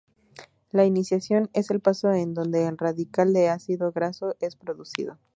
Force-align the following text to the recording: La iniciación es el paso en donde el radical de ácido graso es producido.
La 0.71 0.83
iniciación 0.83 1.51
es 1.53 1.69
el 1.69 1.79
paso 1.79 2.11
en 2.11 2.33
donde 2.33 2.65
el 2.65 2.79
radical 2.79 3.33
de 3.33 3.49
ácido 3.49 3.91
graso 3.91 4.35
es 4.39 4.55
producido. 4.55 5.19